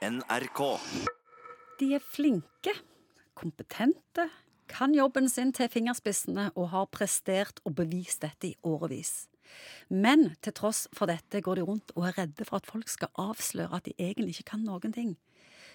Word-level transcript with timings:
NRK. 0.00 0.60
De 1.76 1.90
er 1.92 2.00
flinke, 2.00 2.72
kompetente, 3.36 4.24
kan 4.70 4.94
jobben 4.96 5.26
sin 5.28 5.50
til 5.52 5.68
fingerspissene 5.68 6.46
og 6.54 6.70
har 6.72 6.86
prestert 6.88 7.60
og 7.68 7.74
bevist 7.82 8.22
dette 8.24 8.48
i 8.48 8.54
årevis. 8.64 9.28
Men 9.92 10.30
til 10.40 10.56
tross 10.56 10.86
for 10.96 11.10
dette 11.10 11.42
går 11.44 11.60
de 11.60 11.66
rundt 11.68 11.92
og 11.98 12.06
er 12.08 12.16
redde 12.22 12.46
for 12.48 12.62
at 12.62 12.70
folk 12.70 12.88
skal 12.88 13.12
avsløre 13.20 13.76
at 13.76 13.90
de 13.90 13.92
egentlig 13.98 14.38
ikke 14.38 14.54
kan 14.54 14.64
noen 14.64 14.96
ting. 14.96 15.12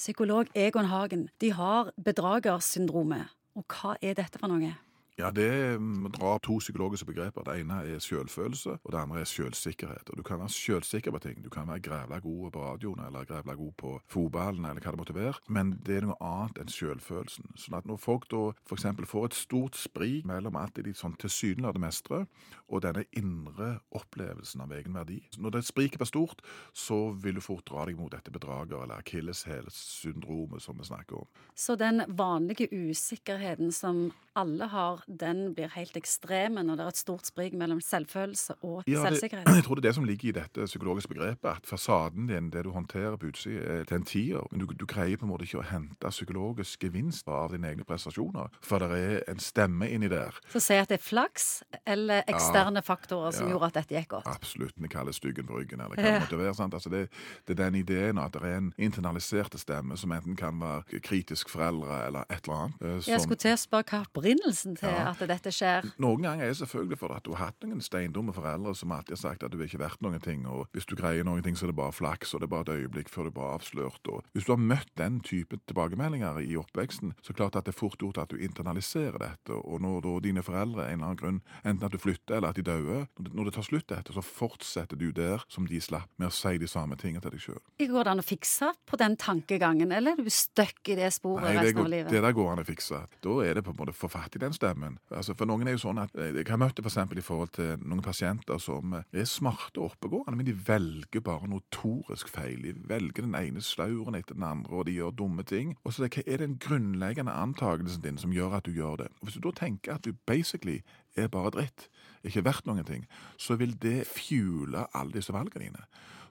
Psykolog 0.00 0.48
Egon 0.56 0.88
Hagen, 0.88 1.28
de 1.44 1.52
har 1.52 1.92
bedragersyndromet. 2.00 3.28
Og 3.52 3.68
hva 3.68 3.98
er 4.00 4.16
dette 4.16 4.40
for 4.40 4.48
noe? 4.48 4.72
Ja, 5.18 5.30
Det 5.30 5.80
mm, 5.80 6.12
drar 6.12 6.38
to 6.38 6.58
psykologiske 6.58 7.06
begreper. 7.06 7.42
Det 7.42 7.60
ene 7.60 7.74
er 7.88 7.98
selvfølelse, 7.98 8.70
og 8.84 8.92
det 8.92 8.98
andre 8.98 9.20
er 9.20 9.24
selvsikkerhet. 9.24 10.10
Og 10.10 10.16
Du 10.16 10.22
kan 10.22 10.38
være 10.38 10.48
selvsikker 10.48 11.10
på 11.10 11.18
ting. 11.18 11.44
Du 11.44 11.48
kan 11.48 11.68
være 11.68 11.80
grævla 11.80 12.18
god 12.18 12.50
på 12.50 12.64
radioen 12.64 13.00
eller 13.06 13.24
grævla 13.24 13.54
god 13.54 13.72
på 13.78 14.00
fotballen, 14.08 14.64
eller 14.64 14.80
hva 14.82 14.90
det 14.90 14.98
måtte 14.98 15.14
være, 15.14 15.34
men 15.48 15.80
det 15.86 15.96
er 15.96 16.04
noe 16.04 16.20
annet 16.20 16.60
enn 16.60 16.68
selvfølelsen. 16.68 17.56
Sånn 17.56 17.78
at 17.78 17.86
Når 17.86 17.96
folk 17.96 18.28
da 18.30 18.52
f.eks. 18.68 18.84
får 19.08 19.24
et 19.24 19.34
stort 19.34 19.76
sprik 19.76 20.26
mellom 20.26 20.56
alt 20.56 20.76
det 20.76 20.84
de 20.84 20.92
sånn 20.94 21.16
tilsynelatende 21.16 21.86
mestrer, 21.86 22.26
og 22.68 22.82
denne 22.82 23.04
indre 23.16 23.78
opplevelsen 23.94 24.60
av 24.60 24.72
egen 24.72 24.94
verdi 24.94 25.20
Når 25.38 25.50
det 25.50 25.64
spriket 25.64 25.98
blir 25.98 26.06
stort, 26.06 26.42
så 26.74 27.12
vil 27.12 27.34
du 27.34 27.40
fort 27.40 27.64
dra 27.64 27.86
deg 27.86 27.96
mot 27.96 28.12
dette 28.12 28.30
bedrager- 28.30 28.82
eller 28.82 28.98
akilleshælsyndromet 28.98 30.62
som 30.62 30.76
vi 30.78 30.84
snakker 30.84 31.16
om. 31.16 31.26
Så 31.54 31.76
den 31.76 32.02
vanlige 32.08 32.68
usikkerheten 32.72 33.72
som 33.72 34.12
alle 34.36 34.66
har, 34.66 35.05
den 35.06 35.54
blir 35.54 35.68
helt 35.76 35.96
ekstreme 35.96 36.62
når 36.66 36.76
det 36.80 36.84
er 36.84 36.88
et 36.88 36.98
stort 36.98 37.26
sprik 37.28 37.54
mellom 37.54 37.80
selvfølelse 37.80 38.54
og 38.62 38.82
Ja, 38.86 38.98
det, 39.04 39.20
selvsikkerhet. 39.20 39.46
jeg 39.60 39.64
tror 39.64 39.74
det 39.78 39.84
er 39.84 39.88
det 39.88 39.94
som 39.94 40.04
ligger 40.04 40.28
i 40.28 40.32
dette 40.40 40.66
psykologiske 40.66 41.08
begrepet, 41.14 41.50
at 41.50 41.66
fasaden 41.66 42.26
din, 42.26 42.50
det 42.50 42.64
du 42.66 42.70
håndterer 42.74 43.16
på 43.16 43.26
utsida, 43.30 43.62
er 43.80 43.84
til 43.84 43.96
en 44.00 44.04
tier, 44.04 44.46
men 44.50 44.60
du, 44.60 44.66
du 44.74 44.86
greier 44.86 45.16
på 45.16 45.26
en 45.28 45.30
måte 45.30 45.46
ikke 45.46 45.60
å 45.62 45.66
hente 45.70 46.10
psykologisk 46.10 46.80
gevinst 46.82 47.28
av 47.28 47.52
dine 47.54 47.70
egne 47.70 47.84
prestasjoner, 47.86 48.50
for 48.66 48.82
det 48.82 48.98
er 48.98 49.22
en 49.30 49.38
stemme 49.42 49.88
inni 49.90 50.08
der. 50.10 50.34
Så 50.52 50.60
si 50.64 50.74
at 50.80 50.88
det 50.90 50.98
er 51.00 51.04
flaks 51.06 51.46
eller 51.86 52.24
eksterne 52.26 52.82
faktorer 52.82 53.30
som 53.32 53.46
Ja. 53.46 53.52
gjorde 53.54 53.66
at 53.70 53.74
dette 53.80 53.94
gikk 54.00 54.08
godt. 54.16 54.26
Absolutt, 54.26 54.74
vi 54.76 54.88
kaller 54.88 55.12
styggen 55.14 55.46
på 55.46 55.60
ryggen, 55.60 55.80
eller 55.80 55.94
hva 55.94 56.02
det 56.02 56.20
måtte 56.26 56.38
være. 56.40 56.54
Altså 56.76 56.90
det, 56.90 57.04
det 57.46 57.54
er 57.58 57.62
den 57.70 57.74
ideen 57.78 58.18
at 58.18 58.32
det 58.34 58.42
er 58.42 58.56
en 58.58 58.72
internaliserte 58.78 59.58
stemme 59.58 59.96
som 59.96 60.12
enten 60.12 60.36
kan 60.36 60.58
være 60.60 61.00
kritisk 61.04 61.48
foreldre 61.52 62.06
eller 62.08 62.26
et 62.30 62.42
eller 62.48 62.56
annet. 62.66 63.04
Som, 63.04 63.12
Jeg 63.12 63.20
skulle 63.22 63.40
til 63.42 63.54
å 63.54 63.60
spørre 63.60 63.86
hva 63.90 64.02
opprinnelsen 64.06 64.76
til 64.80 64.88
Ja. 64.96 65.10
at 65.10 65.28
dette 65.28 65.52
skjer. 65.52 65.86
Noen 66.02 66.22
ganger 66.22 66.44
er 66.44 66.48
det 66.52 66.58
selvfølgelig 66.60 66.98
for 66.98 67.14
at 67.16 67.24
du 67.24 67.32
har 67.34 67.46
hatt 67.50 67.66
noen 67.66 67.80
steindumme 67.84 68.32
foreldre 68.36 68.74
som 68.74 68.92
alltid 68.92 69.16
har 69.16 69.22
sagt 69.22 69.42
at 69.46 69.52
du 69.52 69.58
er 69.60 69.66
ikke 69.68 69.78
verdt 69.82 70.02
noen 70.02 70.20
ting, 70.20 70.46
og 70.46 70.66
hvis 70.72 70.86
du 70.86 70.94
greier 70.96 71.24
noen 71.24 71.42
ting, 71.42 71.56
så 71.56 71.66
er 71.66 71.72
det 71.72 71.76
bare 71.76 71.92
flaks, 71.92 72.34
og 72.34 72.40
det 72.40 72.46
er 72.48 72.54
bare 72.54 72.66
et 72.68 72.82
øyeblikk 72.86 73.08
før 73.12 73.24
du 73.28 73.30
blir 73.36 73.54
avslørt. 73.56 74.08
Og 74.08 74.24
hvis 74.32 74.44
du 74.48 74.52
har 74.52 74.62
møtt 74.62 74.90
den 74.96 75.20
type 75.20 75.58
tilbakemeldinger 75.66 76.38
i 76.44 76.56
oppveksten, 76.56 77.12
så 77.22 77.30
er 77.30 77.34
det 77.34 77.40
klart 77.42 77.56
at 77.56 77.64
det 77.68 77.74
er 77.74 77.78
fort 77.80 77.98
gjort 78.00 78.18
at 78.18 78.30
du 78.30 78.36
internaliserer 78.42 79.18
dette, 79.18 79.52
og 79.56 79.80
når 79.84 80.00
da 80.06 80.14
dine 80.24 80.42
foreldre 80.46 80.86
en 80.86 80.92
eller 81.00 81.06
annen 81.10 81.20
grunn, 81.20 81.40
enten 81.64 81.84
at 81.86 81.92
du 81.92 81.98
flytter 81.98 82.36
eller 82.38 82.48
at 82.54 82.56
de 82.56 82.62
dør, 82.66 83.06
når 83.18 83.44
det- 83.44 83.54
tar 83.56 83.62
slutt 83.62 83.86
dette, 83.88 84.12
så 84.12 84.20
fortsetter 84.22 84.96
du 85.00 85.12
der 85.12 85.42
som 85.48 85.66
de 85.66 85.80
slapp, 85.80 86.08
med 86.18 86.28
å 86.28 86.32
si 86.32 86.58
de 86.58 86.66
samme 86.68 86.96
tingene 86.96 87.22
til 87.22 87.30
deg 87.30 87.40
sjøl. 87.40 87.60
Går 87.78 88.04
det 88.04 88.10
an 88.12 88.20
å 88.20 88.26
fikse 88.26 88.72
på 88.86 88.96
den 89.00 89.16
tankegangen, 89.16 89.92
eller 89.92 90.12
er 90.12 90.22
du 90.22 90.28
stuck 90.30 90.88
i 90.92 90.94
det 90.94 91.08
sporet 91.14 91.42
Nei, 91.42 91.52
det, 91.54 91.62
resten 91.64 91.78
av 91.84 91.88
livet? 91.88 92.10
det 92.12 92.20
der 92.22 92.32
går 92.36 92.50
an 92.52 92.58
å 92.58 92.66
fikse. 92.66 93.00
Da 93.22 93.30
er 93.40 93.54
det 93.54 93.64
på 93.64 93.70
en 93.72 93.76
måte 93.80 93.94
få 93.96 94.10
fatt 94.10 94.36
i 94.36 94.38
den 94.38 94.52
stemmen. 94.52 94.85
Altså, 95.10 95.34
for 95.38 95.48
noen 95.48 95.68
er 95.68 95.76
jo 95.76 95.82
sånn 95.82 96.00
at 96.02 96.14
eh, 96.18 96.32
Jeg 96.36 96.48
har 96.50 96.60
møtt 96.60 96.76
det 96.76 96.84
for 96.84 96.92
eksempel 96.92 97.20
i 97.20 97.24
forhold 97.24 97.52
til 97.56 97.82
noen 97.82 98.02
pasienter 98.04 98.60
som 98.62 98.94
eh, 98.98 99.06
er 99.12 99.28
smarte 99.30 99.80
og 99.80 99.92
oppegående, 99.92 100.36
men 100.38 100.48
de 100.48 100.56
velger 100.66 101.24
bare 101.24 101.50
notorisk 101.50 102.30
feil. 102.32 102.62
De 102.62 102.74
velger 102.88 103.26
den 103.26 103.36
ene 103.38 103.64
slauren 103.64 104.18
etter 104.18 104.38
den 104.38 104.46
andre, 104.46 104.74
og 104.74 104.86
de 104.88 104.96
gjør 104.98 105.16
dumme 105.22 105.46
ting. 105.46 105.74
Og 105.84 105.94
så 105.94 106.04
er 106.04 106.08
det, 106.08 106.14
Hva 106.16 106.34
er 106.34 106.44
den 106.44 106.58
grunnleggende 106.62 107.34
antakelsen 107.34 108.04
din 108.04 108.20
som 108.20 108.34
gjør 108.34 108.60
at 108.60 108.68
du 108.68 108.74
gjør 108.76 109.02
det? 109.04 109.10
Og 109.20 109.28
Hvis 109.28 109.38
du 109.38 109.48
da 109.48 109.54
tenker 109.56 109.96
at 109.96 110.06
du 110.06 110.12
basically 110.26 110.80
er 111.16 111.32
bare 111.32 111.54
dritt, 111.56 111.88
ikke 112.26 112.44
verdt 112.46 112.66
noen 112.68 112.86
ting, 112.86 113.06
så 113.38 113.56
vil 113.60 113.76
det 113.82 114.06
fuele 114.08 114.86
alle 114.96 115.18
disse 115.18 115.34
valgene 115.34 115.68
dine. 115.68 115.86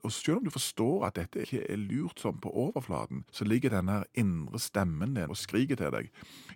Og 0.06 0.12
selv 0.14 0.38
om 0.38 0.46
du 0.46 0.52
forstår 0.54 1.08
at 1.08 1.16
dette 1.18 1.42
ikke 1.42 1.64
er 1.66 1.80
lurt 1.82 2.20
som 2.22 2.38
på 2.38 2.52
overflaten, 2.54 3.24
så 3.34 3.46
ligger 3.48 3.74
denne 3.74 4.04
indre 4.14 4.60
stemmen 4.62 5.16
din 5.18 5.34
og 5.34 5.40
skriker 5.40 5.80
til 5.80 5.96
deg, 5.96 6.12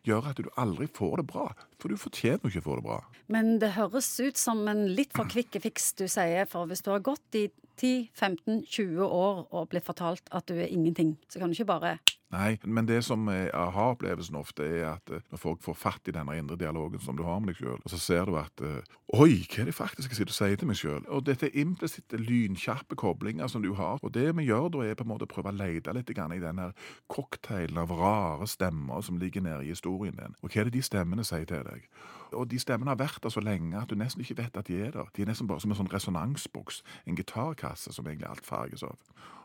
gjør 0.06 0.30
at 0.30 0.42
du 0.42 0.52
aldri 0.62 0.86
får 0.94 1.22
det 1.22 1.26
bra. 1.32 1.48
For 1.82 1.90
du 1.90 1.98
fortjener 1.98 2.46
jo 2.46 2.52
ikke 2.52 2.62
å 2.62 2.68
få 2.68 2.78
det 2.78 2.86
bra. 2.86 3.00
Men 3.34 3.58
det 3.64 3.74
høres 3.74 4.12
ut 4.22 4.38
som 4.38 4.62
en 4.70 4.86
litt 4.94 5.18
for 5.18 5.30
kvikk 5.32 5.58
fiks 5.66 5.96
du 5.98 6.06
sier, 6.06 6.46
for 6.52 6.70
hvis 6.70 6.86
du 6.86 6.92
har 6.94 7.02
gått 7.06 7.40
i 7.40 7.48
10-15-20 7.80 9.02
år 9.08 9.44
og 9.50 9.70
blitt 9.72 9.88
fortalt 9.88 10.30
at 10.36 10.46
du 10.52 10.60
er 10.60 10.70
ingenting, 10.70 11.16
så 11.32 11.42
kan 11.42 11.50
du 11.50 11.58
ikke 11.58 11.72
bare 11.74 11.98
Nei, 12.30 12.60
men 12.62 12.86
det 12.86 13.00
som 13.08 13.24
er 13.34 13.48
aha-opplevelsen 13.58 14.36
ofte, 14.38 14.62
er 14.62 14.92
at 14.92 15.10
eh, 15.10 15.24
når 15.32 15.40
folk 15.42 15.64
får 15.66 15.78
fatt 15.82 16.10
i 16.12 16.14
denne 16.14 16.36
indre 16.38 16.60
dialogen 16.62 17.02
som 17.02 17.18
du 17.18 17.24
har 17.26 17.40
med 17.42 17.56
deg 17.56 17.64
sjøl, 17.64 17.80
og 17.82 17.90
så 17.90 17.98
ser 17.98 18.30
du 18.30 18.36
at 18.38 18.62
eh, 18.62 18.98
Oi, 19.18 19.40
hva 19.50 19.64
er 19.64 19.72
det 19.72 19.74
faktisk 19.74 20.12
jeg 20.12 20.20
sitter 20.20 20.36
og 20.36 20.38
sier 20.38 20.60
til 20.62 20.70
meg 20.70 20.78
sjøl? 20.78 21.08
Og 21.10 21.24
dette 21.26 21.48
er 21.48 21.58
implisitte, 21.58 22.20
lynkjappe 22.22 22.94
koblinger 23.02 23.50
som 23.50 23.64
du 23.66 23.72
har. 23.74 23.98
Og 24.06 24.14
det 24.14 24.28
vi 24.38 24.46
gjør 24.46 24.68
da, 24.76 24.84
er 24.86 25.00
på 25.00 25.08
en 25.08 25.10
måte 25.10 25.26
å 25.26 25.32
prøve 25.32 25.50
å 25.50 25.58
lete 25.58 25.96
litt 25.98 26.14
i 26.14 26.18
den 26.20 26.62
her 26.62 26.76
cocktailen 27.10 27.82
av 27.82 27.96
rare 27.98 28.46
stemmer 28.46 29.02
som 29.02 29.18
ligger 29.18 29.42
nede 29.42 29.66
i 29.66 29.74
historien 29.74 30.14
din. 30.14 30.38
Og 30.44 30.54
hva 30.54 30.62
er 30.62 30.70
det 30.70 30.78
de 30.78 30.86
stemmene 30.86 31.26
sier 31.26 31.50
til 31.50 31.66
deg? 31.66 31.90
Og 32.38 32.46
de 32.52 32.62
stemmene 32.62 32.94
har 32.94 33.02
vært 33.02 33.24
der 33.26 33.34
så 33.34 33.42
lenge 33.42 33.82
at 33.82 33.90
du 33.90 33.98
nesten 33.98 34.22
ikke 34.22 34.38
vet 34.44 34.62
at 34.62 34.70
de 34.70 34.78
er 34.78 34.94
der. 34.94 35.10
De 35.16 35.26
er 35.26 35.32
nesten 35.34 35.50
bare 35.50 35.66
som 35.66 35.74
en 35.74 35.82
sånn 35.82 35.90
resonansboks, 35.90 36.84
en 37.10 37.18
gitarkasse 37.18 37.98
som 37.98 38.06
egentlig 38.06 38.30
alt 38.30 38.46
farges 38.46 38.86
av. 38.86 39.02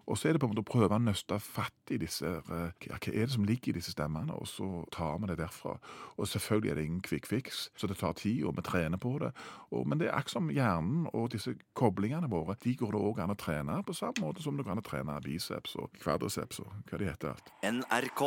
Og 0.07 0.19
så 0.19 0.29
er 0.29 0.37
det 0.37 0.41
på 0.43 0.49
en 0.49 0.55
måte 0.55 0.65
å 0.65 0.69
prøve 0.69 0.97
å 0.97 1.03
nøste 1.03 1.39
fatt 1.43 1.93
i 1.95 1.99
disse 2.01 2.29
ja, 2.29 2.99
Hva 2.99 3.13
er 3.13 3.27
det 3.27 3.35
som 3.35 3.47
ligger 3.49 3.73
i 3.73 3.79
disse 3.79 3.95
stemmene? 3.95 4.37
Og 4.37 4.49
så 4.49 4.69
tar 4.95 5.19
vi 5.23 5.31
det 5.31 5.39
derfra. 5.41 5.77
Og 6.17 6.29
selvfølgelig 6.29 6.71
er 6.71 6.81
det 6.81 6.87
ingen 6.89 7.03
quick 7.05 7.29
fix, 7.31 7.69
så 7.77 7.91
det 7.91 7.99
tar 8.01 8.17
tid, 8.21 8.45
og 8.45 8.57
vi 8.59 8.67
trener 8.67 9.01
på 9.01 9.17
det. 9.23 9.33
Og, 9.71 9.89
men 9.89 10.01
det 10.01 10.11
er 10.11 10.19
akkurat 10.19 10.37
som 10.37 10.53
hjernen 10.53 11.09
og 11.13 11.33
disse 11.35 11.57
koblingene 11.79 12.31
våre, 12.31 12.57
de 12.65 12.77
går 12.77 12.95
det 12.95 13.03
òg 13.11 13.21
an 13.25 13.35
å 13.35 13.39
trene 13.39 13.81
på 13.87 13.97
samme 13.97 14.25
måte 14.25 14.45
som 14.45 14.57
du 14.57 14.65
kan 14.65 14.79
an 14.79 14.85
trene 14.85 15.19
biceps 15.25 15.77
og 15.81 15.93
kvadriceps 16.03 16.63
og 16.65 16.73
hva 16.89 17.01
de 17.01 17.11
heter 17.11 17.35
alt. 17.35 17.53
NRK. 17.65 18.25